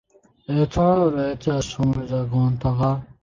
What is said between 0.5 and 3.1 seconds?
এছাড়াও রয়েছে সমৃদ্ধ গ্রন্থাগার।